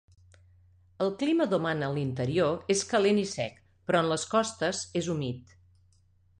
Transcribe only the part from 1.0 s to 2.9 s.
El clima d'Oman a l'interior és